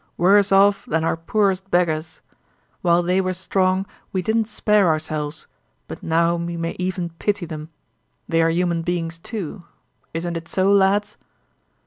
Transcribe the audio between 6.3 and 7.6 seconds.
we may even pity